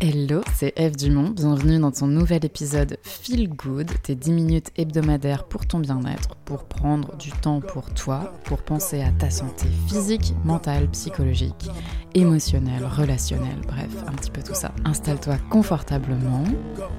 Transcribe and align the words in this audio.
Hello, 0.00 0.42
c'est 0.54 0.74
Eve 0.76 0.94
Dumont, 0.94 1.30
bienvenue 1.30 1.80
dans 1.80 1.90
ton 1.90 2.06
nouvel 2.06 2.44
épisode 2.44 2.98
Feel 3.02 3.48
Good, 3.48 3.90
tes 4.04 4.14
10 4.14 4.30
minutes 4.30 4.70
hebdomadaires 4.76 5.42
pour 5.42 5.66
ton 5.66 5.80
bien-être, 5.80 6.36
pour 6.44 6.66
prendre 6.66 7.16
du 7.16 7.32
temps 7.32 7.60
pour 7.60 7.92
toi, 7.94 8.32
pour 8.44 8.62
penser 8.62 9.02
à 9.02 9.10
ta 9.10 9.28
santé 9.28 9.66
physique, 9.88 10.34
mentale, 10.44 10.88
psychologique, 10.90 11.68
émotionnelle, 12.14 12.84
relationnelle, 12.84 13.60
bref, 13.66 13.90
un 14.06 14.12
petit 14.12 14.30
peu 14.30 14.40
tout 14.40 14.54
ça. 14.54 14.72
Installe-toi 14.84 15.36
confortablement 15.50 16.44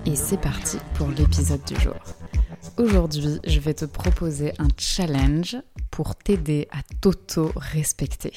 et 0.05 0.17
c'est 0.17 0.41
parti 0.41 0.75
pour 0.95 1.07
l'épisode 1.07 1.63
du 1.63 1.79
jour. 1.79 1.95
Aujourd'hui, 2.75 3.39
je 3.47 3.61
vais 3.61 3.75
te 3.75 3.85
proposer 3.85 4.51
un 4.59 4.67
challenge 4.77 5.55
pour 5.89 6.15
t'aider 6.15 6.67
à 6.71 6.81
t'auto-respecter. 6.99 8.33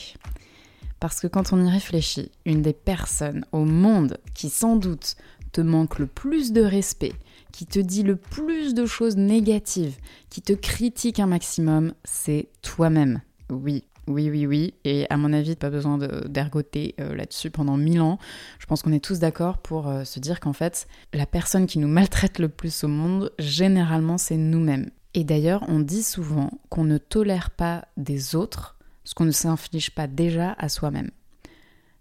Parce 1.02 1.18
que 1.18 1.26
quand 1.26 1.52
on 1.52 1.66
y 1.66 1.68
réfléchit, 1.68 2.30
une 2.46 2.62
des 2.62 2.72
personnes 2.72 3.44
au 3.50 3.64
monde 3.64 4.18
qui 4.34 4.48
sans 4.48 4.76
doute 4.76 5.16
te 5.50 5.60
manque 5.60 5.98
le 5.98 6.06
plus 6.06 6.52
de 6.52 6.62
respect, 6.62 7.14
qui 7.50 7.66
te 7.66 7.80
dit 7.80 8.04
le 8.04 8.14
plus 8.14 8.72
de 8.72 8.86
choses 8.86 9.16
négatives, 9.16 9.96
qui 10.30 10.42
te 10.42 10.52
critique 10.52 11.18
un 11.18 11.26
maximum, 11.26 11.92
c'est 12.04 12.50
toi-même. 12.62 13.20
Oui, 13.50 13.82
oui, 14.06 14.30
oui, 14.30 14.46
oui. 14.46 14.74
Et 14.84 15.08
à 15.10 15.16
mon 15.16 15.32
avis, 15.32 15.56
pas 15.56 15.70
besoin 15.70 15.98
d'ergoter 15.98 16.94
euh, 17.00 17.16
là-dessus 17.16 17.50
pendant 17.50 17.76
mille 17.76 18.00
ans. 18.00 18.20
Je 18.60 18.66
pense 18.66 18.82
qu'on 18.82 18.92
est 18.92 19.04
tous 19.04 19.18
d'accord 19.18 19.58
pour 19.58 19.88
euh, 19.88 20.04
se 20.04 20.20
dire 20.20 20.38
qu'en 20.38 20.52
fait, 20.52 20.86
la 21.12 21.26
personne 21.26 21.66
qui 21.66 21.80
nous 21.80 21.88
maltraite 21.88 22.38
le 22.38 22.48
plus 22.48 22.84
au 22.84 22.88
monde, 22.88 23.32
généralement, 23.40 24.18
c'est 24.18 24.36
nous-mêmes. 24.36 24.90
Et 25.14 25.24
d'ailleurs, 25.24 25.64
on 25.66 25.80
dit 25.80 26.04
souvent 26.04 26.52
qu'on 26.68 26.84
ne 26.84 26.98
tolère 26.98 27.50
pas 27.50 27.86
des 27.96 28.36
autres 28.36 28.76
ce 29.04 29.14
qu'on 29.14 29.24
ne 29.24 29.30
s'inflige 29.30 29.90
pas 29.90 30.06
déjà 30.06 30.52
à 30.58 30.68
soi-même. 30.68 31.10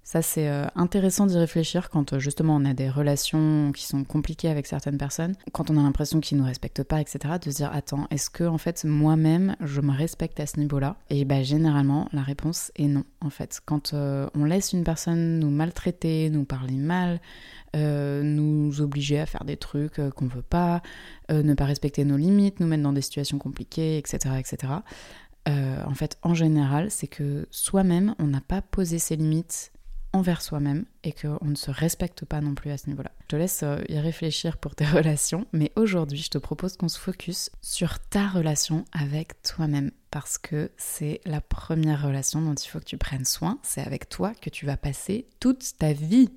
Ça, 0.04 0.24
c'est 0.24 0.50
euh, 0.50 0.66
intéressant 0.76 1.28
d'y 1.28 1.38
réfléchir 1.38 1.90
quand 1.90 2.14
euh, 2.14 2.20
justement 2.20 2.56
on 2.56 2.66
a 2.66 2.74
des 2.74 2.90
relations 2.90 3.72
qui 3.72 3.86
sont 3.86 4.04
compliquées 4.04 4.50
avec 4.50 4.66
certaines 4.66 4.98
personnes, 4.98 5.36
quand 5.52 5.70
on 5.70 5.78
a 5.78 5.84
l'impression 5.84 6.20
qu'ils 6.20 6.38
ne 6.38 6.42
nous 6.42 6.48
respectent 6.48 6.84
pas, 6.84 7.00
etc. 7.00 7.36
De 7.42 7.52
se 7.52 7.56
dire 7.56 7.70
attends, 7.72 8.08
est-ce 8.10 8.32
que 8.32 8.44
en 8.44 8.58
fait 8.58 8.84
moi-même 8.84 9.56
je 9.62 9.80
me 9.80 9.92
respecte 9.96 10.40
à 10.40 10.48
ce 10.48 10.60
niveau-là? 10.60 10.98
Et 11.12 11.24
bah 11.24 11.44
généralement 11.44 12.10
la 12.14 12.24
réponse 12.24 12.72
est 12.76 12.88
non. 12.88 13.04
En 13.22 13.30
fait, 13.30 13.62
quand 13.64 13.94
euh, 13.94 14.28
on 14.34 14.44
laisse 14.44 14.74
une 14.74 14.84
personne 14.84 15.40
nous 15.40 15.52
maltraiter, 15.52 16.30
nous 16.32 16.46
parler 16.46 16.76
mal, 16.76 17.22
nous 17.74 18.82
obliger 18.82 19.20
à 19.20 19.26
faire 19.26 19.46
des 19.46 19.56
trucs 19.56 20.02
qu'on 20.16 20.28
veut 20.28 20.42
pas, 20.42 20.82
ne 21.30 21.54
pas 21.54 21.64
respecter 21.64 22.04
nos 22.04 22.18
limites, 22.18 22.60
nous 22.60 22.68
mettre 22.68 22.84
dans 22.84 22.92
des 22.92 23.02
situations 23.02 23.38
compliquées, 23.38 23.98
etc., 23.98 24.36
etc. 24.38 24.74
Euh, 25.48 25.84
en 25.86 25.94
fait, 25.94 26.18
en 26.22 26.34
général, 26.34 26.92
c'est 26.92 27.08
que 27.08 27.48
soi-même, 27.52 28.16
on 28.20 28.28
n'a 28.28 28.42
pas 28.42 28.62
posé 28.62 29.00
ses 29.00 29.16
limites 29.16 29.72
envers 30.14 30.42
soi-même 30.42 30.86
et 31.04 31.14
qu'on 31.14 31.46
ne 31.46 31.56
se 31.56 31.72
respecte 31.72 32.26
pas 32.26 32.42
non 32.42 32.54
plus 32.54 32.72
à 32.72 32.78
ce 32.78 32.88
niveau-là. 32.90 33.12
Je 33.22 33.28
te 33.28 33.36
laisse 33.36 33.64
euh, 33.64 33.82
y 33.88 33.98
réfléchir 33.98 34.58
pour 34.58 34.76
tes 34.76 34.86
relations, 34.86 35.48
mais 35.54 35.72
aujourd'hui, 35.76 36.20
je 36.20 36.30
te 36.30 36.38
propose 36.38 36.76
qu'on 36.78 36.90
se 36.90 37.00
focus 37.00 37.50
sur 37.62 38.00
ta 38.00 38.28
relation 38.28 38.86
avec 38.92 39.42
toi-même 39.42 39.92
parce 40.10 40.38
que 40.38 40.72
c'est 40.78 41.22
la 41.26 41.42
première 41.42 42.04
relation 42.06 42.42
dont 42.42 42.54
il 42.54 42.68
faut 42.68 42.80
que 42.80 42.86
tu 42.86 42.98
prennes 42.98 43.26
soin. 43.26 43.60
C'est 43.64 43.82
avec 43.82 44.10
toi 44.10 44.34
que 44.40 44.50
tu 44.50 44.66
vas 44.66 44.78
passer 44.78 45.28
toute 45.40 45.78
ta 45.78 45.94
vie. 45.94 46.30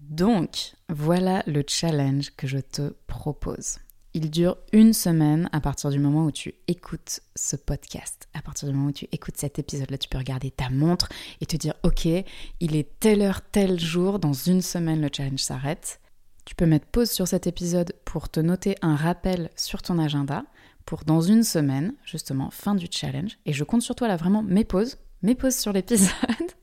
Donc, 0.00 0.74
voilà 0.88 1.44
le 1.46 1.62
challenge 1.66 2.30
que 2.36 2.48
je 2.48 2.58
te 2.58 2.94
propose. 3.06 3.78
Il 4.12 4.28
dure 4.28 4.56
une 4.72 4.92
semaine 4.92 5.48
à 5.52 5.60
partir 5.60 5.90
du 5.90 6.00
moment 6.00 6.24
où 6.24 6.32
tu 6.32 6.54
écoutes 6.66 7.20
ce 7.36 7.54
podcast. 7.54 8.28
À 8.34 8.42
partir 8.42 8.68
du 8.68 8.74
moment 8.74 8.88
où 8.88 8.92
tu 8.92 9.06
écoutes 9.12 9.36
cet 9.36 9.60
épisode-là, 9.60 9.98
tu 9.98 10.08
peux 10.08 10.18
regarder 10.18 10.50
ta 10.50 10.68
montre 10.68 11.08
et 11.40 11.46
te 11.46 11.56
dire 11.56 11.74
Ok, 11.84 12.06
il 12.06 12.74
est 12.74 12.98
telle 12.98 13.22
heure, 13.22 13.40
tel 13.40 13.78
jour, 13.78 14.18
dans 14.18 14.32
une 14.32 14.62
semaine, 14.62 15.00
le 15.00 15.10
challenge 15.14 15.38
s'arrête. 15.38 16.00
Tu 16.44 16.56
peux 16.56 16.66
mettre 16.66 16.86
pause 16.86 17.10
sur 17.10 17.28
cet 17.28 17.46
épisode 17.46 17.92
pour 18.04 18.28
te 18.28 18.40
noter 18.40 18.74
un 18.82 18.96
rappel 18.96 19.50
sur 19.54 19.80
ton 19.80 19.98
agenda 20.00 20.44
pour 20.86 21.04
dans 21.04 21.20
une 21.20 21.44
semaine, 21.44 21.94
justement, 22.04 22.50
fin 22.50 22.74
du 22.74 22.88
challenge. 22.90 23.38
Et 23.46 23.52
je 23.52 23.62
compte 23.62 23.82
sur 23.82 23.94
toi 23.94 24.08
là, 24.08 24.16
vraiment, 24.16 24.42
mets 24.42 24.64
pause, 24.64 24.98
mets 25.22 25.36
pause 25.36 25.54
sur 25.54 25.72
l'épisode 25.72 26.10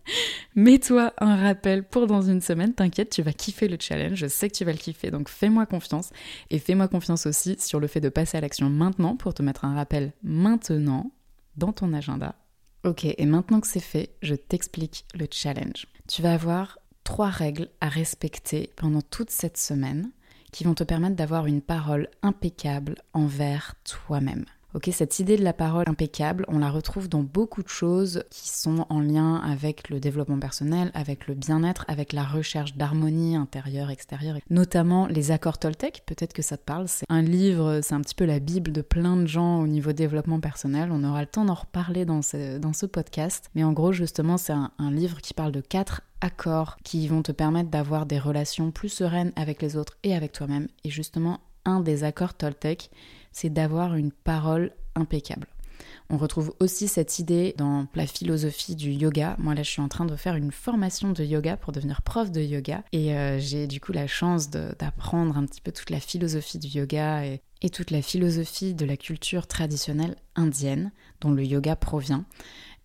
Mets-toi 0.56 1.14
un 1.20 1.36
rappel 1.36 1.84
pour 1.84 2.08
dans 2.08 2.22
une 2.22 2.42
semaine, 2.42 2.74
t'inquiète, 2.74 3.10
tu 3.10 3.22
vas 3.22 3.34
kiffer 3.34 3.68
le 3.68 3.78
challenge, 3.80 4.18
je 4.18 4.28
sais 4.28 4.50
que 4.50 4.56
tu 4.56 4.66
vas 4.66 4.72
le 4.72 4.78
kiffer, 4.78 5.12
donc 5.12 5.30
fais-moi 5.30 5.66
confiance. 5.66 6.10
Et 6.50 6.60
fais-moi 6.60 6.88
confiance 6.88 7.26
aussi 7.26 7.58
sur 7.60 7.80
le 7.80 7.88
fait 7.88 8.02
de 8.02 8.10
passer 8.10 8.38
à 8.38 8.42
l'action 8.42 8.70
maintenant 8.70 9.16
pour 9.16 9.34
te 9.34 9.44
mettre 9.44 9.66
un 9.66 9.76
rappel 9.76 10.14
maintenant 10.24 11.12
dans 11.58 11.74
ton 11.74 11.94
agenda. 11.94 12.36
Ok, 12.84 13.06
et 13.06 13.26
maintenant 13.26 13.60
que 13.60 13.68
c'est 13.68 13.80
fait, 13.80 14.16
je 14.22 14.36
t'explique 14.36 15.06
le 15.14 15.28
challenge. 15.30 15.88
Tu 16.08 16.22
vas 16.22 16.34
avoir 16.34 16.80
trois 17.04 17.30
règles 17.30 17.70
à 17.82 17.90
respecter 17.90 18.72
pendant 18.76 19.02
toute 19.02 19.30
cette 19.30 19.58
semaine 19.58 20.12
qui 20.52 20.64
vont 20.64 20.74
te 20.74 20.84
permettre 20.84 21.16
d'avoir 21.16 21.46
une 21.46 21.62
parole 21.62 22.10
impeccable 22.22 22.96
envers 23.14 23.76
toi-même. 23.84 24.46
Ok, 24.78 24.92
cette 24.94 25.18
idée 25.18 25.38
de 25.38 25.44
la 25.44 25.54
parole 25.54 25.86
impeccable, 25.88 26.46
on 26.50 26.60
la 26.60 26.70
retrouve 26.70 27.10
dans 27.10 27.24
beaucoup 27.24 27.64
de 27.64 27.68
choses 27.68 28.24
qui 28.30 28.50
sont 28.50 28.86
en 28.90 29.00
lien 29.00 29.38
avec 29.38 29.90
le 29.90 30.00
développement 30.00 30.38
personnel, 30.38 30.92
avec 30.94 31.26
le 31.26 31.34
bien-être, 31.34 31.84
avec 31.88 32.14
la 32.14 32.22
recherche 32.24 32.76
d'harmonie 32.76 33.36
intérieure, 33.36 33.90
extérieure, 33.90 34.38
notamment 34.52 35.08
les 35.08 35.32
accords 35.32 35.58
Toltec. 35.58 36.04
Peut-être 36.06 36.32
que 36.32 36.44
ça 36.44 36.58
te 36.58 36.64
parle. 36.64 36.88
C'est 36.88 37.08
un 37.10 37.24
livre, 37.24 37.80
c'est 37.82 37.96
un 37.96 38.02
petit 38.02 38.14
peu 38.14 38.26
la 38.26 38.38
bible 38.38 38.72
de 38.72 38.84
plein 38.84 39.16
de 39.16 39.26
gens 39.26 39.62
au 39.62 39.66
niveau 39.66 39.94
développement 39.94 40.40
personnel. 40.40 40.92
On 40.92 41.04
aura 41.04 41.22
le 41.22 41.28
temps 41.28 41.46
d'en 41.46 41.56
reparler 41.56 42.06
dans 42.06 42.22
ce, 42.22 42.86
podcast. 42.86 43.50
Mais 43.56 43.64
en 43.64 43.74
gros, 43.74 43.94
justement, 43.94 44.38
c'est 44.38 44.54
un, 44.54 44.70
un 44.78 44.92
livre 44.92 45.22
qui 45.22 45.34
parle 45.34 45.54
de 45.54 45.62
quatre 45.62 46.04
accords 46.22 46.78
qui 46.84 47.08
vont 47.08 47.24
te 47.24 47.32
permettre 47.32 47.72
d'avoir 47.72 48.06
des 48.06 48.20
relations 48.20 48.70
plus 48.70 48.90
sereines 48.90 49.34
avec 49.38 49.60
les 49.60 49.76
autres 49.76 49.98
et 50.04 50.14
avec 50.14 50.34
toi-même. 50.34 50.68
Et 50.84 50.92
justement, 50.92 51.40
un 51.66 51.82
des 51.82 52.04
accords 52.04 52.34
Toltec, 52.36 52.90
c'est 53.38 53.52
d'avoir 53.52 53.96
une 53.96 54.12
parole 54.12 54.72
impeccable. 54.96 55.46
On 56.10 56.18
retrouve 56.18 56.56
aussi 56.60 56.88
cette 56.88 57.20
idée 57.20 57.54
dans 57.56 57.86
la 57.94 58.08
philosophie 58.08 58.76
du 58.76 58.90
yoga. 58.90 59.36
Moi 59.38 59.54
là, 59.54 59.62
je 59.62 59.70
suis 59.70 59.82
en 59.82 59.90
train 59.90 60.06
de 60.06 60.16
faire 60.16 60.36
une 60.36 60.52
formation 60.52 61.12
de 61.12 61.24
yoga 61.24 61.56
pour 61.56 61.72
devenir 61.72 62.02
prof 62.02 62.32
de 62.32 62.42
yoga 62.42 62.84
et 62.94 63.16
euh, 63.16 63.38
j'ai 63.38 63.68
du 63.68 63.80
coup 63.80 63.92
la 63.92 64.08
chance 64.08 64.50
d'apprendre 64.50 65.38
un 65.38 65.46
petit 65.46 65.62
peu 65.62 65.72
toute 65.72 65.92
la 65.92 66.00
philosophie 66.00 66.58
du 66.58 66.68
yoga 66.68 67.26
et, 67.26 67.42
toute 67.70 67.92
la 67.92 68.02
philosophie 68.02 68.74
de 68.74 68.86
la 68.86 68.98
culture 68.98 69.46
traditionnelle 69.46 70.16
indienne 70.36 70.92
dont 71.22 71.32
le 71.32 71.44
yoga 71.44 71.76
provient. 71.76 72.26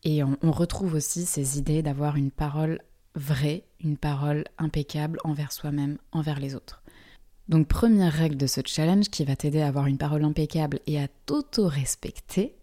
Et 0.04 0.22
on 0.24 0.50
retrouve 0.50 0.94
aussi 0.94 1.24
ces 1.24 1.58
idées 1.58 1.82
d'avoir 1.82 2.16
une 2.16 2.32
parole 2.32 2.80
vraie, 3.14 3.64
une 3.80 3.96
parole 3.96 4.44
impeccable 4.58 5.18
envers 5.24 5.52
soi-même, 5.52 5.98
envers 6.10 6.40
les 6.40 6.56
autres. 6.56 6.81
Donc 7.48 7.68
première 7.68 8.12
règle 8.12 8.36
de 8.36 8.46
ce 8.46 8.60
challenge 8.64 9.08
qui 9.08 9.24
va 9.24 9.36
t'aider 9.36 9.60
à 9.60 9.68
avoir 9.68 9.86
une 9.86 9.98
parole 9.98 10.24
impeccable 10.24 10.80
et 10.86 11.00
à 11.00 11.08
t'auto-respecter, 11.26 12.54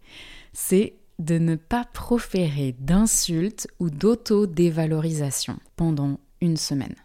c'est 0.52 0.94
de 1.18 1.38
ne 1.38 1.54
pas 1.54 1.84
proférer 1.84 2.74
d'insultes 2.78 3.68
ou 3.78 3.90
d'auto-dévalorisation 3.90 5.58
pendant 5.76 6.18
une 6.40 6.56
semaine. 6.56 6.96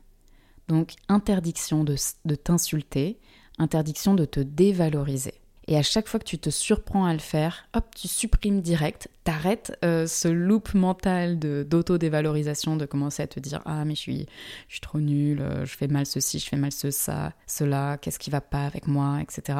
Donc 0.67 0.93
interdiction 1.09 1.83
de, 1.83 1.95
de 2.23 2.35
t'insulter, 2.35 3.19
interdiction 3.59 4.15
de 4.15 4.25
te 4.25 4.39
dévaloriser. 4.39 5.33
Et 5.67 5.77
à 5.77 5.81
chaque 5.81 6.07
fois 6.07 6.19
que 6.19 6.25
tu 6.25 6.37
te 6.37 6.51
surprends 6.51 7.05
à 7.05 7.13
le 7.13 7.19
faire, 7.19 7.67
hop, 7.73 7.85
tu 7.95 8.07
supprimes 8.07 8.61
direct, 8.61 9.09
t'arrêtes 9.23 9.75
euh, 9.83 10.05
ce 10.05 10.27
loop 10.27 10.75
mental 10.75 11.39
d'auto-dévalorisation, 11.39 12.75
de, 12.75 12.85
commencer 12.85 13.23
à 13.23 13.27
te 13.27 13.39
dire 13.39 13.61
Ah, 13.65 13.83
mais 13.83 13.95
je 13.95 14.01
suis, 14.01 14.25
je 14.67 14.73
suis 14.73 14.81
trop 14.81 14.99
nulle, 14.99 15.41
euh, 15.41 15.65
je 15.65 15.75
fais 15.75 15.87
mal 15.87 16.05
ceci, 16.05 16.37
je 16.37 16.47
fais 16.47 16.55
mal 16.55 16.71
ce, 16.71 16.91
ça, 16.91 17.33
cela, 17.47 17.97
qu'est-ce 17.97 18.19
qui 18.19 18.29
va 18.29 18.41
pas 18.41 18.65
avec 18.65 18.87
moi, 18.87 19.19
etc. 19.21 19.57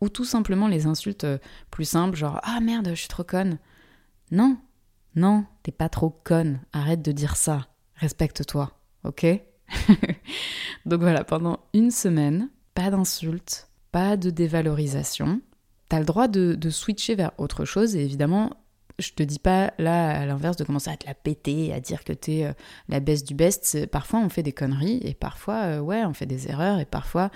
Ou 0.00 0.08
tout 0.08 0.24
simplement 0.24 0.68
les 0.68 0.86
insultes 0.86 1.24
euh, 1.24 1.38
plus 1.70 1.84
simples, 1.84 2.16
genre 2.16 2.40
Ah 2.44 2.60
merde, 2.60 2.88
je 2.90 2.94
suis 2.94 3.08
trop 3.08 3.24
conne. 3.24 3.58
Non, 4.30 4.56
non, 5.16 5.44
t'es 5.62 5.72
pas 5.72 5.90
trop 5.90 6.08
conne, 6.08 6.60
arrête 6.72 7.02
de 7.02 7.12
dire 7.12 7.36
ça, 7.36 7.66
respecte-toi, 7.96 8.72
ok? 9.04 9.26
Donc 10.86 11.00
voilà, 11.00 11.24
pendant 11.24 11.60
une 11.74 11.90
semaine, 11.90 12.48
pas 12.74 12.90
d'insultes 12.90 13.68
pas 13.92 14.16
de 14.16 14.30
dévalorisation. 14.30 15.40
Tu 15.88 15.96
as 15.96 16.00
le 16.00 16.06
droit 16.06 16.26
de, 16.26 16.70
switcher 16.70 17.14
vers 17.14 17.32
autre 17.38 17.64
chose 17.64 17.94
et 17.94 18.02
évidemment, 18.02 18.50
je 18.98 19.10
te 19.12 19.22
dis 19.22 19.38
pas 19.38 19.72
là 19.78 20.20
à 20.20 20.26
l'inverse 20.26 20.56
de 20.56 20.64
commencer 20.64 20.90
à 20.90 20.96
te 20.96 21.06
la 21.06 21.14
péter, 21.14 21.72
à 21.72 21.80
dire 21.80 22.02
que 22.02 22.12
tu 22.12 22.32
es 22.32 22.46
euh, 22.46 22.52
la 22.88 23.00
baisse 23.00 23.24
du 23.24 23.34
best. 23.34 23.86
Parfois 23.86 24.20
on 24.20 24.28
fait 24.28 24.42
des 24.42 24.52
conneries 24.52 25.00
et 25.02 25.14
parfois 25.14 25.62
euh, 25.62 25.80
ouais 25.80 26.04
on 26.04 26.14
fait 26.14 26.26
des 26.26 26.48
erreurs 26.48 26.78
et 26.78 26.84
parfois 26.84 27.30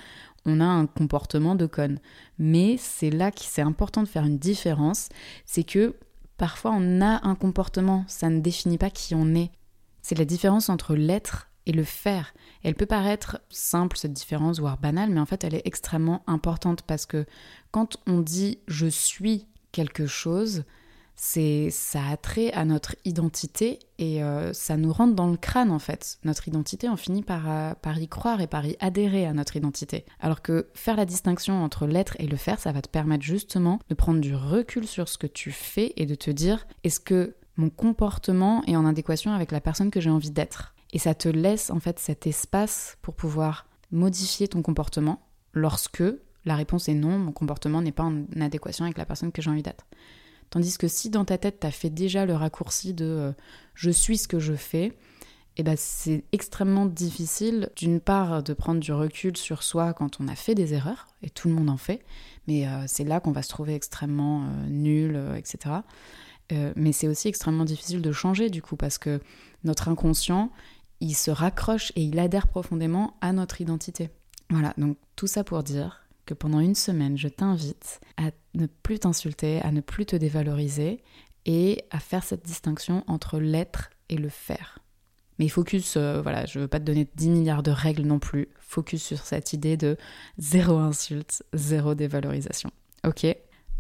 on 0.45 0.61
a 0.61 0.65
un 0.65 0.87
comportement 0.87 1.55
de 1.55 1.67
conne. 1.67 1.99
Mais 2.39 2.77
c'est 2.79 3.11
là 3.11 3.31
que 3.31 3.41
c'est 3.43 3.63
important 3.63 4.03
de 4.03 4.09
faire 4.09 4.25
une 4.25 4.39
différence, 4.39 5.09
c'est 5.45 5.65
que 5.65 5.95
parfois 6.37 6.73
on 6.75 7.01
a 7.01 7.27
un 7.27 7.35
comportement, 7.35 8.05
ça 8.07 8.31
ne 8.31 8.41
définit 8.41 8.79
pas 8.79 8.91
qui 8.91 9.15
on 9.15 9.35
est. 9.35 9.51
C'est 10.03 10.19
la 10.19 10.25
différence 10.25 10.69
entre 10.69 10.95
l'être 10.95 11.49
et 11.67 11.73
le 11.73 11.85
faire. 11.85 12.35
Elle 12.63 12.75
peut 12.75 12.87
paraître 12.87 13.41
simple 13.51 13.97
cette 13.97 14.13
différence, 14.13 14.61
voire 14.61 14.79
banale, 14.79 15.11
mais 15.11 15.21
en 15.21 15.27
fait 15.27 15.45
elle 15.45 15.55
est 15.55 15.67
extrêmement 15.67 16.23
importante 16.27 16.83
parce 16.83 17.07
que 17.07 17.27
quand 17.71 17.97
on 18.07 18.21
dit 18.21 18.59
je 18.69 18.87
suis 18.87 19.47
quelque 19.73 20.07
chose, 20.07 20.65
c'est 21.17 21.71
ça 21.71 22.07
a 22.09 22.17
trait 22.19 22.53
à 22.53 22.67
notre 22.67 22.95
identité 23.07 23.79
et 23.99 24.23
euh, 24.23 24.53
ça 24.53 24.77
nous 24.77 24.93
rentre 24.93 25.15
dans 25.15 25.29
le 25.31 25.39
crâne 25.39 25.71
en 25.71 25.79
fait. 25.79 26.19
Notre 26.25 26.47
identité, 26.47 26.89
on 26.91 26.97
finit 26.97 27.23
par, 27.23 27.51
euh, 27.51 27.73
par 27.81 27.99
y 27.99 28.07
croire 28.07 28.43
et 28.43 28.47
par 28.47 28.67
y 28.67 28.77
adhérer 28.81 29.27
à 29.27 29.33
notre 29.33 29.57
identité. 29.57 30.05
Alors 30.21 30.43
que 30.43 30.69
faire 30.75 30.97
la 30.97 31.07
distinction 31.07 31.65
entre 31.65 31.87
l'être 31.87 32.17
et 32.19 32.27
le 32.27 32.37
faire, 32.37 32.61
ça 32.61 32.71
va 32.73 32.83
te 32.83 32.91
permettre 32.91 33.25
justement 33.25 33.81
de 33.89 33.95
prendre 33.95 34.21
du 34.21 34.35
recul 34.35 34.87
sur 34.87 35.09
ce 35.09 35.17
que 35.17 35.27
tu 35.27 35.51
fais 35.51 35.95
et 35.97 36.05
de 36.05 36.15
te 36.15 36.31
dire 36.31 36.67
est-ce 36.85 37.01
que 37.01 37.35
mon 37.57 37.71
comportement 37.71 38.63
est 38.67 38.77
en 38.77 38.85
adéquation 38.85 39.33
avec 39.33 39.53
la 39.53 39.63
personne 39.63 39.91
que 39.91 40.01
j'ai 40.01 40.11
envie 40.11 40.31
d'être? 40.31 40.76
Et 40.93 40.99
ça 40.99 41.15
te 41.15 41.29
laisse 41.29 41.71
en 41.71 41.81
fait 41.81 41.99
cet 41.99 42.27
espace 42.27 42.97
pour 43.03 43.15
pouvoir 43.15 43.67
modifier 43.91 44.49
ton 44.49 44.63
comportement 44.63 45.27
lorsque 45.53 46.05
la 46.45 46.55
réponse 46.55 46.89
est 46.89 46.95
non, 46.95 47.19
mon 47.19 47.33
comportement 47.33 47.83
n'est 47.83 47.93
pas 47.93 48.05
en 48.05 48.25
adéquation 48.41 48.85
avec 48.85 48.99
la 48.99 49.05
personne 49.05 49.33
que 49.33 49.43
j'ai 49.43 49.51
envie 49.51 49.63
d'être. 49.63 49.87
Tandis 50.51 50.79
que 50.79 50.89
si 50.89 51.11
dans 51.11 51.25
ta 51.25 51.39
tête, 51.39 51.61
tu 51.61 51.67
as 51.67 51.73
fait 51.73 51.91
déjà 51.91 52.25
le 52.25 52.35
raccourci 52.35 52.95
de 52.95 53.05
euh, 53.05 53.33
je 53.75 53.91
suis 53.91 54.17
ce 54.17 54.29
que 54.29 54.39
je 54.39 54.55
fais, 54.55 54.97
eh 55.57 55.63
ben 55.63 55.75
c'est 55.77 56.25
extrêmement 56.33 56.87
difficile, 56.87 57.71
d'une 57.77 57.99
part, 57.99 58.43
de 58.43 58.53
prendre 58.53 58.79
du 58.79 58.93
recul 58.93 59.37
sur 59.37 59.63
soi 59.63 59.93
quand 59.93 60.21
on 60.21 60.29
a 60.29 60.37
fait 60.37 60.55
des 60.55 60.75
erreurs, 60.75 61.07
et 61.23 61.31
tout 61.31 61.49
le 61.49 61.55
monde 61.55 61.71
en 61.71 61.79
fait, 61.79 62.05
mais 62.47 62.69
euh, 62.69 62.85
c'est 62.87 63.05
là 63.05 63.21
qu'on 63.21 63.33
va 63.33 63.43
se 63.43 63.49
trouver 63.49 63.75
extrêmement 63.75 64.45
euh, 64.45 64.69
nul, 64.69 65.19
etc. 65.37 65.77
mais 66.77 66.93
c'est 66.93 67.09
aussi 67.09 67.27
extrêmement 67.27 67.65
difficile 67.65 68.01
de 68.01 68.13
changer, 68.13 68.51
du 68.51 68.63
coup, 68.63 68.77
parce 68.77 68.99
que 68.99 69.21
notre 69.65 69.89
inconscient, 69.89 70.53
il 71.01 71.15
se 71.15 71.31
raccroche 71.31 71.93
et 71.97 72.03
il 72.03 72.19
adhère 72.19 72.49
profondément 72.49 73.17
à 73.21 73.33
notre 73.33 73.61
identité. 73.61 74.11
Voilà, 74.51 74.75
donc 74.79 74.97
tout 75.17 75.27
ça 75.27 75.45
pour 75.45 75.63
dire 75.63 76.07
que 76.25 76.35
pendant 76.35 76.61
une 76.61 76.75
semaine, 76.75 77.17
je 77.17 77.29
t'invite 77.29 78.01
à 78.17 78.31
ne 78.55 78.67
plus 78.67 78.99
t'insulter, 78.99 79.61
à 79.63 79.73
ne 79.73 79.81
plus 79.81 80.07
te 80.07 80.17
dévaloriser 80.17 81.03
et 81.45 81.85
à 81.91 82.01
faire 82.01 82.25
cette 82.25 82.45
distinction 82.45 83.05
entre 83.07 83.39
l'être 83.39 83.91
et 84.09 84.17
le 84.17 84.29
faire. 84.29 84.81
Mais 85.39 85.49
focus, 85.49 85.97
euh, 85.97 86.23
voilà, 86.23 86.47
je 86.47 86.59
veux 86.59 86.69
pas 86.69 86.81
te 86.81 86.85
donner 86.85 87.07
10 87.15 87.29
milliards 87.29 87.63
de 87.63 87.71
règles 87.71 88.05
non 88.05 88.19
plus. 88.19 88.49
Focus 88.59 89.03
sur 89.03 89.19
cette 89.19 89.53
idée 89.53 89.77
de 89.77 89.97
zéro 90.39 90.79
insulte, 90.79 91.45
zéro 91.53 91.95
dévalorisation. 91.95 92.71
Ok? 93.07 93.27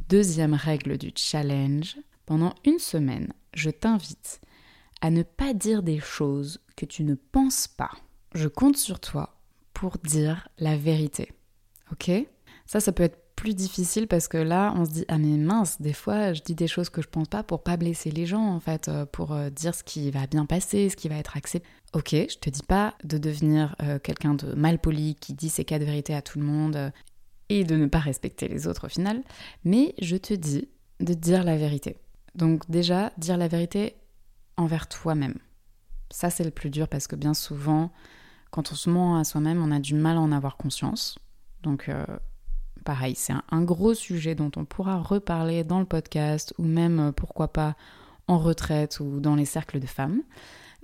Deuxième 0.09 0.55
règle 0.55 0.99
du 0.99 1.11
challenge. 1.17 1.97
Pendant 2.27 2.55
une 2.65 2.79
semaine, 2.79 3.33
je 3.55 3.71
t'invite 3.71 4.41
à 5.01 5.11
ne 5.11 5.23
pas 5.23 5.55
dire 5.55 5.83
des 5.83 6.01
choses 6.01 6.61
que 6.77 6.87
tu 6.87 7.05
ne 7.05 7.15
penses 7.15 7.69
pas. 7.69 7.91
Je 8.35 8.49
compte 8.49 8.77
sur 8.77 9.01
toi 9.01 9.37
pour 9.73 9.99
dire 9.99 10.49
la 10.59 10.77
vérité. 10.77 11.33
Ok? 11.93 12.11
Ça, 12.67 12.81
ça 12.81 12.93
peut 12.93 13.05
être 13.05 13.27
plus 13.37 13.55
difficile 13.55 14.09
parce 14.09 14.29
que 14.29 14.39
là, 14.39 14.73
on 14.77 14.85
se 14.87 14.91
dit 14.91 15.05
ah 15.09 15.19
mais 15.19 15.37
mince, 15.37 15.81
des 15.81 15.93
fois, 15.93 16.33
je 16.33 16.43
dis 16.43 16.55
des 16.55 16.67
choses 16.67 16.89
que 16.89 17.03
je 17.03 17.09
pense 17.09 17.29
pas 17.29 17.43
pour 17.43 17.63
pas 17.63 17.77
blesser 17.77 18.11
les 18.11 18.27
gens 18.27 18.43
en 18.43 18.61
fait, 18.61 18.89
euh, 18.89 19.05
pour 19.05 19.33
euh, 19.33 19.51
dire 19.51 19.75
ce 19.75 19.85
qui 19.85 20.11
va 20.11 20.27
bien 20.27 20.47
passer, 20.47 20.89
ce 20.89 20.97
qui 20.97 21.09
va 21.09 21.17
être 21.17 21.37
accepté. 21.37 21.69
Ok, 21.93 22.11
je 22.13 22.39
te 22.39 22.51
dis 22.51 22.63
pas 22.63 22.95
de 23.05 23.19
devenir 23.19 23.77
euh, 23.83 23.99
quelqu'un 23.99 24.35
de 24.35 24.55
mal 24.55 24.79
poli 24.79 25.15
qui 25.15 25.35
dit 25.35 25.51
ses 25.51 25.65
cas 25.65 25.79
de 25.79 25.85
vérité 25.85 26.15
à 26.15 26.23
tout 26.23 26.39
le 26.39 26.47
monde 26.47 26.93
et 27.49 27.65
de 27.65 27.77
ne 27.77 27.87
pas 27.87 27.99
respecter 27.99 28.49
les 28.49 28.67
autres 28.67 28.87
au 28.87 28.89
final, 28.89 29.23
mais 29.65 29.95
je 30.01 30.17
te 30.17 30.35
dis 30.35 30.69
de 31.01 31.15
dire 31.15 31.45
la 31.45 31.57
vérité. 31.57 31.99
Donc 32.35 32.69
déjà, 32.71 33.13
dire 33.19 33.37
la 33.37 33.49
vérité 33.49 33.95
envers 34.57 34.89
toi-même. 34.89 35.39
Ça, 36.11 36.31
c'est 36.31 36.45
le 36.45 36.51
plus 36.51 36.71
dur 36.71 36.89
parce 36.89 37.07
que 37.07 37.17
bien 37.17 37.35
souvent, 37.35 37.91
quand 38.51 38.73
on 38.73 38.75
se 38.75 38.89
ment 38.89 39.19
à 39.19 39.25
soi-même, 39.25 39.63
on 39.63 39.71
a 39.71 39.81
du 39.81 39.95
mal 39.95 40.17
à 40.17 40.21
en 40.21 40.33
avoir 40.33 40.57
conscience. 40.57 41.19
Donc, 41.63 41.91
pareil, 42.87 43.17
c'est 43.17 43.35
un, 43.51 43.63
gros 43.63 43.93
sujet 43.93 44.35
dont 44.35 44.51
on 44.57 44.65
pourra 44.65 45.03
reparler 45.03 45.65
dans 45.65 45.81
le 45.81 45.85
podcast 45.85 46.55
ou 46.57 46.63
même, 46.63 47.01
euh, 47.01 47.13
pourquoi 47.13 47.53
pas, 47.53 47.77
en 48.29 48.39
retraite 48.39 49.01
ou 49.01 49.21
dans 49.21 49.35
les 49.35 49.45
cercles 49.45 49.81
de 49.81 49.87
femmes. 49.87 50.23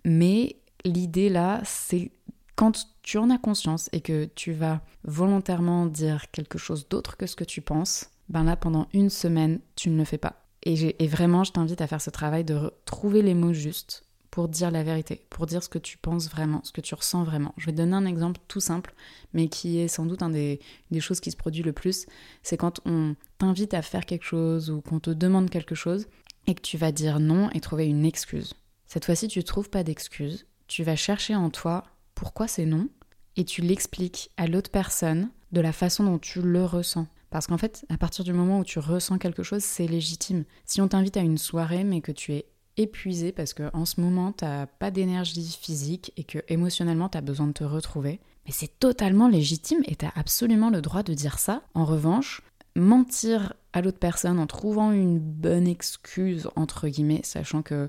Mais 0.05 0.57
l'idée 0.85 1.31
là, 1.31 1.61
c'est 1.65 2.11
quand 2.57 2.87
tu 3.03 3.19
en 3.19 3.31
as 3.31 3.39
conscience 3.39 3.89
et 3.93 4.01
que 4.01 4.27
tu 4.35 4.53
vas 4.53 4.83
volontairement 5.05 5.87
dire 5.87 6.31
quelque 6.31 6.59
chose 6.59 6.89
d'autre 6.89 7.17
que 7.17 7.27
ce 7.27 7.37
que 7.37 7.45
tu 7.45 7.63
penses, 7.63 8.11
ben 8.29 8.45
là, 8.45 8.57
pendant 8.57 8.89
une 8.93 9.11
semaine, 9.11 9.61
tu 9.77 9.89
ne 9.89 9.97
le 9.97 10.05
fais 10.05 10.19
pas. 10.19 10.42
Et, 10.64 11.09
vraiment, 11.09 11.44
je 11.44 11.53
t'invite 11.53 11.81
à 11.81 11.87
faire 11.87 12.00
ce 12.00 12.11
travail 12.11 12.44
de 12.44 12.73
trouver 12.85 13.23
les 13.23 13.35
mots 13.35 13.53
justes 13.53 14.05
pour 14.31 14.49
dire 14.49 14.70
la 14.70 14.82
vérité, 14.82 15.26
pour 15.29 15.47
dire 15.47 15.62
ce 15.62 15.69
que 15.69 15.79
tu 15.79 15.99
penses 15.99 16.31
vraiment, 16.31 16.61
ce 16.64 16.73
que 16.73 16.81
tu 16.81 16.94
ressens 16.94 17.25
vraiment. 17.25 17.53
Je 17.59 17.67
vais 17.67 17.73
donner 17.73 17.94
un 17.94 18.06
exemple 18.06 18.41
tout 18.49 18.61
simple, 18.61 18.94
mais 19.35 19.49
qui 19.49 19.79
est 19.79 19.88
sans 19.88 20.06
doute 20.06 20.23
un 20.23 20.31
des, 20.31 20.61
des 20.91 21.00
choses 21.00 21.20
qui 21.20 21.31
se 21.31 21.37
produit 21.37 21.62
le 21.62 21.73
plus. 21.73 22.06
C'est 22.43 22.56
quand 22.56 22.81
on 22.87 23.14
t'invite 23.38 23.75
à 23.75 23.82
faire 23.82 24.06
quelque 24.06 24.25
chose 24.25 24.70
ou 24.70 24.81
qu'on 24.81 25.00
te 25.00 25.11
demande 25.11 25.50
quelque 25.50 25.75
chose 25.75 26.06
et 26.47 26.55
que 26.55 26.62
tu 26.62 26.79
vas 26.79 26.93
dire 26.93 27.20
non 27.20 27.50
et 27.50 27.61
trouver 27.61 27.87
une 27.87 28.06
excuse. 28.06 28.55
Cette 28.87 29.05
fois-ci, 29.05 29.29
tu 29.29 29.41
ne 29.41 29.44
trouves 29.44 29.70
pas 29.70 29.85
d'excuse. 29.85 30.47
Tu 30.67 30.82
vas 30.82 30.97
chercher 30.97 31.35
en 31.35 31.50
toi 31.50 31.85
pourquoi 32.15 32.49
c'est 32.49 32.67
non 32.67 32.88
et 33.37 33.44
tu 33.44 33.62
l'expliques 33.62 34.31
à 34.37 34.47
l'autre 34.47 34.70
personne 34.70 35.31
de 35.53 35.61
la 35.61 35.73
façon 35.73 36.05
dont 36.05 36.19
tu 36.19 36.41
le 36.43 36.65
ressens. 36.65 37.06
Parce 37.32 37.46
qu'en 37.46 37.56
fait, 37.56 37.84
à 37.88 37.96
partir 37.96 38.25
du 38.25 38.34
moment 38.34 38.58
où 38.58 38.64
tu 38.64 38.79
ressens 38.79 39.17
quelque 39.17 39.43
chose, 39.43 39.64
c'est 39.64 39.87
légitime. 39.87 40.44
Si 40.67 40.82
on 40.82 40.88
t'invite 40.88 41.17
à 41.17 41.20
une 41.20 41.38
soirée 41.38 41.82
mais 41.82 42.02
que 42.02 42.12
tu 42.12 42.34
es 42.34 42.44
épuisé 42.76 43.32
parce 43.32 43.55
que 43.55 43.70
en 43.75 43.84
ce 43.84 44.00
moment 44.00 44.32
t'as 44.32 44.67
pas 44.67 44.90
d'énergie 44.90 45.58
physique 45.61 46.12
et 46.17 46.25
que 46.25 46.38
émotionnellement 46.49 47.08
t'as 47.08 47.20
besoin 47.23 47.46
de 47.46 47.52
te 47.52 47.64
retrouver. 47.64 48.20
Mais 48.46 48.52
c'est 48.52 48.79
totalement 48.79 49.29
légitime 49.29 49.82
et 49.87 49.96
t'as 49.96 50.12
absolument 50.14 50.69
le 50.69 50.82
droit 50.82 51.02
de 51.02 51.14
dire 51.14 51.38
ça. 51.38 51.62
En 51.75 51.87
revanche, 51.87 52.43
mentir 52.76 53.55
à 53.73 53.81
l'autre 53.81 53.99
personne 53.99 54.38
en 54.38 54.46
trouvant 54.46 54.93
une 54.93 55.19
bonne 55.19 55.67
excuse 55.67 56.49
entre 56.55 56.88
guillemets, 56.88 57.23
sachant 57.25 57.62
que 57.62 57.88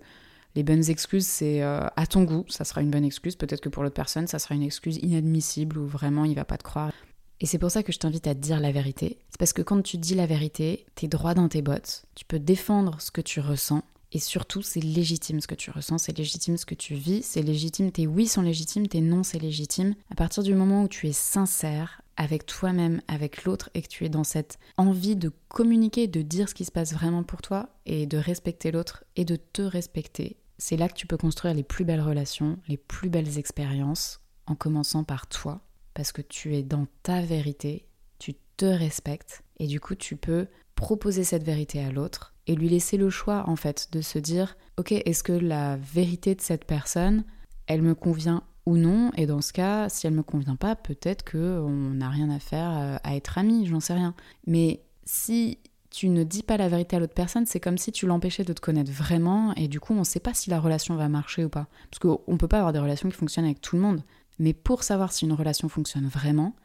les 0.56 0.64
bonnes 0.64 0.90
excuses, 0.90 1.26
c'est 1.26 1.64
euh, 1.64 1.88
à 1.96 2.08
ton 2.08 2.24
goût, 2.24 2.46
ça 2.48 2.64
sera 2.64 2.82
une 2.82 2.92
bonne 2.92 3.04
excuse. 3.04 3.36
Peut-être 3.36 3.62
que 3.62 3.70
pour 3.70 3.84
l'autre 3.84 3.96
personne, 3.96 4.28
ça 4.28 4.38
sera 4.38 4.54
une 4.54 4.64
excuse 4.64 4.98
inadmissible 5.02 5.80
ou 5.80 5.88
vraiment 5.88 6.26
il 6.26 6.36
va 6.36 6.46
pas 6.46 6.58
te 6.58 6.64
croire. 6.64 6.94
Et 7.44 7.46
c'est 7.46 7.60
pour 7.60 7.72
ça 7.72 7.84
que 7.84 7.92
je 7.92 8.00
t'invite 8.00 8.26
à 8.26 8.36
dire 8.36 8.62
la 8.62 8.72
vérité. 8.72 9.20
C'est 9.30 9.38
parce 9.38 9.52
que 9.52 9.62
quand 9.62 9.82
tu 9.82 9.98
dis 9.98 10.16
la 10.16 10.26
vérité, 10.26 10.86
t'es 10.96 11.10
droit 11.10 11.34
dans 11.34 11.50
tes 11.50 11.62
bottes. 11.62 12.06
Tu 12.16 12.24
peux 12.24 12.40
défendre 12.40 13.02
ce 13.02 13.12
que 13.12 13.20
tu 13.20 13.42
ressens 13.42 13.84
et 14.14 14.20
surtout, 14.20 14.62
c'est 14.62 14.80
légitime 14.80 15.42
ce 15.42 15.48
que 15.48 15.56
tu 15.56 15.70
ressens, 15.70 15.98
c'est 15.98 16.18
légitime 16.18 16.56
ce 16.56 16.66
que 16.66 16.76
tu 16.76 16.94
vis, 16.94 17.22
c'est 17.22 17.42
légitime, 17.42 17.92
tes 17.92 18.08
oui 18.08 18.28
sont 18.28 18.44
légitimes, 18.44 18.88
tes 18.88 19.02
non 19.02 19.24
c'est 19.24 19.40
légitime. 19.40 19.96
À 20.10 20.16
partir 20.16 20.44
du 20.44 20.54
moment 20.54 20.84
où 20.84 20.88
tu 20.88 21.08
es 21.08 21.14
sincère 21.14 22.02
avec 22.16 22.46
toi-même, 22.46 23.02
avec 23.08 23.44
l'autre, 23.44 23.72
et 23.74 23.82
que 23.82 23.88
tu 23.88 24.06
es 24.06 24.10
dans 24.10 24.24
cette 24.24 24.58
envie 24.78 25.16
de 25.16 25.32
communiquer, 25.50 26.08
de 26.08 26.22
dire 26.22 26.48
ce 26.48 26.54
qui 26.54 26.64
se 26.64 26.72
passe 26.72 26.94
vraiment 26.94 27.24
pour 27.24 27.42
toi, 27.42 27.70
et 27.88 28.06
de 28.06 28.18
respecter 28.18 28.72
l'autre, 28.72 29.04
et 29.16 29.26
de 29.26 29.36
te 29.36 29.64
respecter, 29.64 30.38
c'est 30.60 30.78
là 30.78 30.88
que 30.88 30.94
tu 30.94 31.08
peux 31.08 31.18
construire 31.18 31.56
les 31.56 31.64
plus 31.64 31.84
belles 31.84 32.00
relations, 32.00 32.58
les 32.68 32.78
plus 32.78 33.10
belles 33.10 33.40
expériences, 33.40 34.22
en 34.46 34.54
commençant 34.54 35.04
par 35.04 35.26
toi, 35.26 35.62
parce 35.94 36.12
que 36.12 36.22
tu 36.22 36.56
es 36.56 36.64
dans 36.64 36.88
ta 37.04 37.22
vérité, 37.22 37.86
tu 38.20 38.34
te 38.58 38.66
respectes, 38.66 39.44
et 39.58 39.68
du 39.68 39.80
coup 39.80 39.96
tu 39.96 40.16
peux 40.16 40.48
proposer 40.76 41.24
cette 41.24 41.44
vérité 41.44 41.84
à 41.84 41.92
l'autre 41.92 42.34
et 42.48 42.56
lui 42.56 42.70
laisser 42.70 42.98
le 42.98 43.10
choix 43.10 43.44
en 43.48 43.56
fait 43.56 43.90
de 43.92 44.02
se 44.02 44.20
dire 44.20 44.58
ok 44.78 44.92
est-ce 44.92 45.24
que 45.24 45.34
la 45.34 45.78
vérité 45.78 46.36
de 46.36 46.42
cette 46.42 46.66
personne 46.66 47.24
elle 47.68 47.82
me 47.82 47.96
convient 47.96 48.44
ou 48.66 48.78
non? 48.78 49.12
Et 49.16 49.26
dans 49.26 49.42
ce 49.42 49.54
cas 49.54 49.88
si 49.90 50.08
elle 50.08 50.14
me 50.14 50.24
convient 50.24 50.56
pas 50.56 50.76
peut-être 50.76 51.24
que 51.24 51.60
on 51.60 51.94
n'a 51.94 52.10
rien 52.10 52.30
à 52.30 52.40
faire 52.40 52.78
euh, 52.78 52.98
à 53.04 53.16
être 53.16 53.38
amis 53.38 53.68
j'en 53.68 53.80
sais 53.80 53.94
rien 53.94 54.16
mais 54.48 54.82
si 55.06 55.60
tu 55.94 56.10
ne 56.10 56.24
dis 56.24 56.42
pas 56.42 56.58
la 56.58 56.70
vérité 56.70 56.96
à 56.96 57.00
l'autre 57.00 57.14
personne, 57.14 57.46
c'est 57.46 57.60
comme 57.60 57.78
si 57.78 57.92
tu 57.92 58.08
l'empêchais 58.08 58.44
de 58.44 58.52
te 58.52 58.60
connaître 58.60 58.92
vraiment, 58.92 59.54
et 59.54 59.68
du 59.68 59.80
coup, 59.80 59.94
on 59.94 60.00
ne 60.00 60.04
sait 60.04 60.20
pas 60.20 60.34
si 60.34 60.50
la 60.50 60.60
relation 60.60 60.96
va 60.96 61.08
marcher 61.08 61.46
ou 61.46 61.50
pas. 61.50 61.68
Parce 61.92 62.00
qu'on 62.00 62.32
ne 62.32 62.38
peut 62.38 62.48
pas 62.48 62.58
avoir 62.58 62.74
des 62.74 62.80
relations 62.80 63.10
qui 63.10 63.16
fonctionnent 63.16 63.46
avec 63.46 63.62
tout 63.62 63.76
le 63.76 63.84
monde. 63.84 64.02
Mais 64.40 64.54
pour 64.54 64.84
savoir 64.84 65.12
si 65.12 65.26
une 65.26 65.34
relation 65.34 65.70
fonctionne 65.70 66.08
vraiment, 66.08 66.56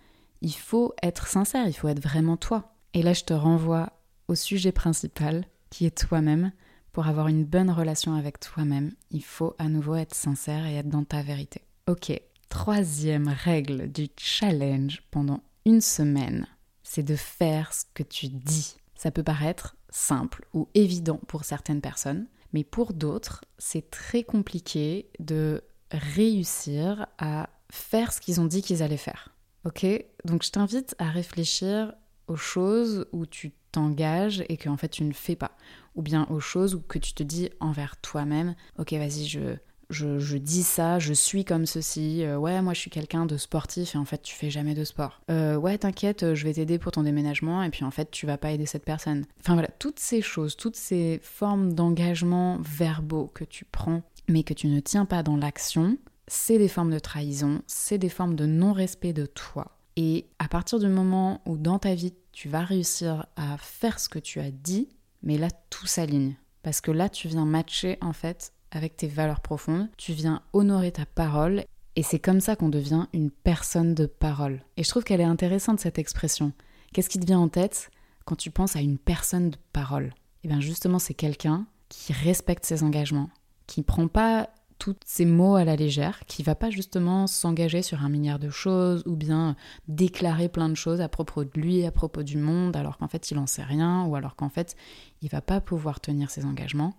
il 0.40 0.54
faut 0.54 0.94
être 1.02 1.26
sincère, 1.26 1.66
il 1.66 1.72
faut 1.72 1.88
être 1.88 2.02
vraiment 2.02 2.36
toi. 2.36 2.74
Et 2.94 3.02
là, 3.02 3.12
je 3.12 3.24
te 3.24 3.34
renvoie 3.34 3.92
au 4.28 4.34
sujet 4.34 4.72
principal, 4.72 5.44
qui 5.70 5.86
est 5.86 6.06
toi-même. 6.06 6.52
Pour 6.92 7.06
avoir 7.06 7.28
une 7.28 7.44
bonne 7.44 7.70
relation 7.70 8.14
avec 8.14 8.40
toi-même, 8.40 8.92
il 9.10 9.22
faut 9.22 9.54
à 9.58 9.68
nouveau 9.68 9.94
être 9.94 10.14
sincère 10.14 10.66
et 10.66 10.76
être 10.76 10.88
dans 10.88 11.04
ta 11.04 11.22
vérité. 11.22 11.62
Ok, 11.86 12.12
troisième 12.48 13.28
règle 13.28 13.90
du 13.90 14.08
challenge 14.16 15.02
pendant 15.10 15.42
une 15.64 15.80
semaine, 15.80 16.46
c'est 16.82 17.02
de 17.02 17.16
faire 17.16 17.72
ce 17.72 17.84
que 17.94 18.02
tu 18.02 18.28
dis. 18.28 18.76
Ça 18.94 19.10
peut 19.10 19.22
paraître 19.22 19.76
simple 19.90 20.46
ou 20.54 20.68
évident 20.74 21.20
pour 21.28 21.44
certaines 21.44 21.80
personnes, 21.80 22.26
mais 22.52 22.64
pour 22.64 22.94
d'autres, 22.94 23.44
c'est 23.58 23.90
très 23.90 24.24
compliqué 24.24 25.08
de 25.20 25.62
réussir 25.90 27.06
à 27.18 27.48
faire 27.72 28.12
ce 28.12 28.20
qu'ils 28.20 28.40
ont 28.40 28.46
dit 28.46 28.62
qu'ils 28.62 28.82
allaient 28.82 28.96
faire. 28.96 29.34
Ok? 29.64 29.86
Donc 30.24 30.42
je 30.42 30.50
t'invite 30.50 30.94
à 30.98 31.10
réfléchir 31.10 31.92
aux 32.26 32.36
choses 32.36 33.06
où 33.12 33.26
tu 33.26 33.52
t'engages 33.72 34.44
et 34.48 34.56
que 34.56 34.68
en 34.68 34.76
fait 34.76 34.88
tu 34.88 35.04
ne 35.04 35.12
fais 35.12 35.36
pas. 35.36 35.52
Ou 35.94 36.02
bien 36.02 36.26
aux 36.30 36.40
choses 36.40 36.74
où 36.74 36.80
que 36.80 36.98
tu 36.98 37.12
te 37.12 37.22
dis 37.22 37.50
envers 37.60 37.96
toi-même, 38.00 38.54
ok 38.78 38.92
vas-y 38.92 39.26
je, 39.26 39.56
je, 39.90 40.36
dis 40.36 40.62
ça, 40.62 40.98
je 40.98 41.12
suis 41.12 41.44
comme 41.44 41.64
ceci, 41.66 42.22
euh, 42.22 42.36
ouais, 42.36 42.60
moi 42.60 42.74
je 42.74 42.80
suis 42.80 42.90
quelqu'un 42.90 43.26
de 43.26 43.36
sportif 43.36 43.94
et 43.94 43.98
en 43.98 44.04
fait 44.04 44.22
tu 44.22 44.34
fais 44.34 44.50
jamais 44.50 44.74
de 44.74 44.84
sport. 44.84 45.20
Euh, 45.30 45.56
ouais, 45.56 45.78
t'inquiète, 45.78 46.34
je 46.34 46.44
vais 46.44 46.54
t'aider 46.54 46.78
pour 46.78 46.92
ton 46.92 47.02
déménagement 47.02 47.62
et 47.62 47.70
puis 47.70 47.84
en 47.84 47.90
fait 47.90 48.10
tu 48.10 48.26
vas 48.26 48.38
pas 48.38 48.52
aider 48.52 48.66
cette 48.66 48.84
personne. 48.84 49.24
Enfin 49.40 49.54
voilà, 49.54 49.68
toutes 49.78 49.98
ces 49.98 50.22
choses, 50.22 50.56
toutes 50.56 50.76
ces 50.76 51.20
formes 51.22 51.72
d'engagement 51.72 52.58
verbaux 52.60 53.30
que 53.34 53.44
tu 53.44 53.64
prends 53.64 54.02
mais 54.28 54.42
que 54.42 54.54
tu 54.54 54.68
ne 54.68 54.80
tiens 54.80 55.06
pas 55.06 55.22
dans 55.22 55.36
l'action, 55.36 55.96
c'est 56.28 56.58
des 56.58 56.68
formes 56.68 56.92
de 56.92 56.98
trahison, 56.98 57.62
c'est 57.66 57.98
des 57.98 58.08
formes 58.08 58.36
de 58.36 58.46
non-respect 58.46 59.12
de 59.12 59.26
toi. 59.26 59.78
Et 59.96 60.26
à 60.38 60.46
partir 60.46 60.78
du 60.78 60.86
moment 60.86 61.42
où 61.46 61.56
dans 61.56 61.78
ta 61.78 61.94
vie 61.94 62.14
tu 62.32 62.48
vas 62.48 62.62
réussir 62.62 63.26
à 63.36 63.56
faire 63.58 63.98
ce 63.98 64.08
que 64.08 64.20
tu 64.20 64.38
as 64.38 64.52
dit, 64.52 64.88
mais 65.22 65.38
là 65.38 65.48
tout 65.70 65.86
s'aligne. 65.86 66.36
Parce 66.62 66.80
que 66.80 66.92
là 66.92 67.08
tu 67.08 67.26
viens 67.28 67.44
matcher 67.44 67.98
en 68.00 68.12
fait 68.12 68.52
avec 68.70 68.96
tes 68.96 69.08
valeurs 69.08 69.40
profondes, 69.40 69.88
tu 69.96 70.12
viens 70.12 70.42
honorer 70.52 70.92
ta 70.92 71.06
parole 71.06 71.64
et 71.96 72.02
c'est 72.04 72.20
comme 72.20 72.40
ça 72.40 72.54
qu'on 72.54 72.68
devient 72.68 73.06
une 73.12 73.30
personne 73.30 73.94
de 73.94 74.06
parole. 74.06 74.62
Et 74.76 74.84
je 74.84 74.88
trouve 74.88 75.02
qu'elle 75.02 75.20
est 75.20 75.24
intéressante 75.24 75.80
cette 75.80 75.98
expression. 75.98 76.52
Qu'est-ce 76.92 77.08
qui 77.08 77.18
te 77.18 77.26
vient 77.26 77.40
en 77.40 77.48
tête 77.48 77.90
quand 78.24 78.36
tu 78.36 78.52
penses 78.52 78.76
à 78.76 78.80
une 78.80 78.98
personne 78.98 79.50
de 79.50 79.58
parole? 79.72 80.12
Eh 80.44 80.48
bien 80.48 80.60
justement 80.60 81.00
c'est 81.00 81.14
quelqu'un 81.14 81.66
qui 81.88 82.12
respecte 82.12 82.66
ses 82.66 82.84
engagements, 82.84 83.30
qui 83.66 83.82
prend 83.82 84.06
pas 84.06 84.50
tous 84.78 84.96
ces 85.04 85.24
mots 85.24 85.56
à 85.56 85.64
la 85.64 85.76
légère, 85.76 86.20
qui 86.26 86.42
va 86.42 86.54
pas 86.54 86.70
justement 86.70 87.26
s'engager 87.26 87.82
sur 87.82 88.02
un 88.02 88.08
milliard 88.08 88.38
de 88.38 88.50
choses 88.50 89.02
ou 89.06 89.16
bien 89.16 89.56
déclarer 89.88 90.48
plein 90.48 90.68
de 90.68 90.74
choses 90.74 91.00
à 91.00 91.08
propos 91.08 91.44
de 91.44 91.50
lui, 91.54 91.84
à 91.84 91.90
propos 91.90 92.22
du 92.22 92.38
monde, 92.38 92.76
alors 92.76 92.98
qu'en 92.98 93.08
fait 93.08 93.30
il 93.30 93.38
en 93.38 93.46
sait 93.46 93.62
rien 93.62 94.04
ou 94.04 94.14
alors 94.14 94.36
qu'en 94.36 94.48
fait 94.48 94.76
il 95.22 95.28
va 95.28 95.40
pas 95.40 95.60
pouvoir 95.60 96.00
tenir 96.00 96.30
ses 96.30 96.44
engagements. 96.44 96.94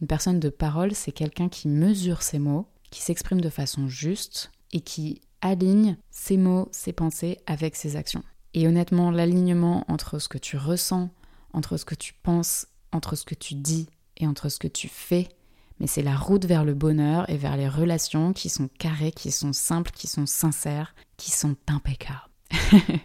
Une 0.00 0.06
personne 0.06 0.40
de 0.40 0.48
parole, 0.48 0.94
c'est 0.94 1.12
quelqu'un 1.12 1.48
qui 1.48 1.68
mesure 1.68 2.22
ses 2.22 2.38
mots, 2.38 2.66
qui 2.90 3.02
s'exprime 3.02 3.40
de 3.40 3.48
façon 3.48 3.88
juste 3.88 4.50
et 4.72 4.80
qui 4.80 5.20
aligne 5.40 5.96
ses 6.10 6.36
mots, 6.36 6.68
ses 6.72 6.92
pensées 6.92 7.38
avec 7.46 7.76
ses 7.76 7.96
actions. 7.96 8.22
Et 8.54 8.66
honnêtement, 8.66 9.10
l'alignement 9.10 9.84
entre 9.88 10.18
ce 10.18 10.28
que 10.28 10.38
tu 10.38 10.56
ressens, 10.56 11.10
entre 11.52 11.76
ce 11.76 11.84
que 11.84 11.94
tu 11.94 12.14
penses, 12.14 12.66
entre 12.92 13.16
ce 13.16 13.24
que 13.24 13.34
tu 13.34 13.54
dis 13.54 13.88
et 14.18 14.26
entre 14.26 14.48
ce 14.48 14.58
que 14.58 14.68
tu 14.68 14.88
fais, 14.88 15.28
mais 15.80 15.86
c'est 15.86 16.02
la 16.02 16.16
route 16.16 16.44
vers 16.44 16.64
le 16.64 16.74
bonheur 16.74 17.28
et 17.30 17.36
vers 17.36 17.56
les 17.56 17.68
relations 17.68 18.32
qui 18.32 18.48
sont 18.48 18.68
carrées, 18.78 19.12
qui 19.12 19.30
sont 19.30 19.52
simples, 19.52 19.90
qui 19.92 20.06
sont 20.06 20.26
sincères, 20.26 20.94
qui 21.16 21.30
sont 21.30 21.56
impeccables. 21.68 22.18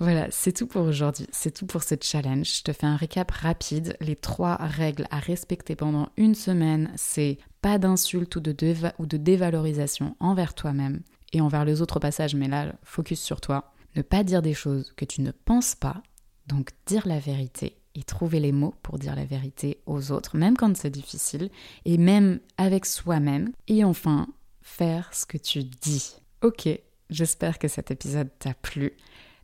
Voilà, 0.00 0.26
c'est 0.30 0.52
tout 0.52 0.66
pour 0.66 0.82
aujourd'hui, 0.82 1.26
c'est 1.30 1.54
tout 1.54 1.66
pour 1.66 1.84
ce 1.84 1.94
challenge. 2.00 2.58
Je 2.58 2.62
te 2.62 2.72
fais 2.72 2.86
un 2.86 2.96
récap 2.96 3.30
rapide. 3.30 3.96
Les 4.00 4.16
trois 4.16 4.56
règles 4.56 5.06
à 5.10 5.20
respecter 5.20 5.76
pendant 5.76 6.08
une 6.16 6.34
semaine, 6.34 6.90
c'est 6.96 7.38
pas 7.62 7.78
d'insultes 7.78 8.34
ou, 8.34 8.42
ou 8.98 9.06
de 9.06 9.16
dévalorisation 9.16 10.16
envers 10.18 10.54
toi-même 10.54 11.00
et 11.32 11.40
envers 11.40 11.64
les 11.64 11.80
autres 11.80 12.00
passages, 12.00 12.34
mais 12.34 12.48
là, 12.48 12.74
focus 12.82 13.20
sur 13.20 13.40
toi. 13.40 13.72
Ne 13.94 14.02
pas 14.02 14.24
dire 14.24 14.42
des 14.42 14.54
choses 14.54 14.92
que 14.96 15.04
tu 15.04 15.22
ne 15.22 15.30
penses 15.30 15.76
pas, 15.76 16.02
donc 16.48 16.70
dire 16.86 17.06
la 17.06 17.20
vérité 17.20 17.76
et 17.94 18.02
trouver 18.02 18.40
les 18.40 18.52
mots 18.52 18.74
pour 18.82 18.98
dire 18.98 19.14
la 19.14 19.24
vérité 19.24 19.78
aux 19.86 20.12
autres, 20.12 20.36
même 20.36 20.56
quand 20.56 20.76
c'est 20.76 20.90
difficile, 20.90 21.50
et 21.84 21.98
même 21.98 22.40
avec 22.56 22.86
soi-même. 22.86 23.52
Et 23.68 23.84
enfin, 23.84 24.28
faire 24.62 25.12
ce 25.14 25.26
que 25.26 25.38
tu 25.38 25.64
dis. 25.64 26.16
Ok, 26.42 26.68
j'espère 27.10 27.58
que 27.58 27.68
cet 27.68 27.90
épisode 27.90 28.30
t'a 28.38 28.54
plu. 28.54 28.92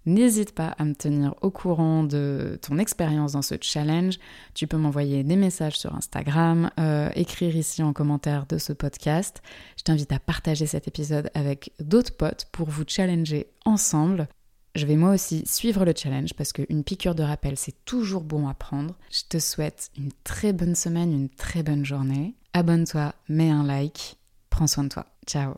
N'hésite 0.07 0.55
pas 0.55 0.69
à 0.79 0.85
me 0.85 0.95
tenir 0.95 1.35
au 1.43 1.51
courant 1.51 2.05
de 2.05 2.59
ton 2.63 2.79
expérience 2.79 3.33
dans 3.33 3.43
ce 3.43 3.57
challenge. 3.61 4.19
Tu 4.55 4.67
peux 4.67 4.79
m'envoyer 4.79 5.23
des 5.25 5.37
messages 5.37 5.79
sur 5.79 5.95
Instagram, 5.95 6.71
euh, 6.81 7.11
écrire 7.15 7.55
ici 7.55 7.83
en 7.83 7.93
commentaire 7.93 8.47
de 8.47 8.57
ce 8.57 8.73
podcast. 8.73 9.43
Je 9.77 9.83
t'invite 9.83 10.11
à 10.13 10.19
partager 10.19 10.67
cet 10.67 10.89
épisode 10.89 11.31
avec 11.35 11.73
d'autres 11.81 12.17
potes 12.17 12.49
pour 12.51 12.71
vous 12.71 12.85
challenger 12.87 13.49
ensemble. 13.67 14.27
Je 14.75 14.87
vais 14.87 14.97
moi 14.97 15.11
aussi 15.11 15.43
suivre 15.47 15.85
le 15.85 15.93
challenge 15.97 16.35
parce 16.35 16.53
qu'une 16.53 16.85
piqûre 16.85 17.15
de 17.15 17.23
rappel, 17.23 17.57
c'est 17.57 17.85
toujours 17.85 18.23
bon 18.23 18.49
à 18.49 18.55
prendre. 18.55 18.95
Je 19.11 19.23
te 19.29 19.39
souhaite 19.39 19.91
une 19.99 20.13
très 20.25 20.53
bonne 20.53 20.75
semaine, 20.75 21.13
une 21.13 21.29
très 21.29 21.63
bonne 21.63 21.85
journée. 21.85 22.35
Abonne-toi, 22.53 23.15
mets 23.29 23.51
un 23.51 23.65
like, 23.65 24.17
prends 24.49 24.67
soin 24.67 24.85
de 24.85 24.91
toi. 24.91 25.07
Ciao 25.27 25.55